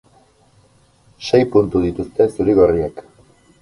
[1.27, 3.09] Sei puntu dituzte zurigorriek.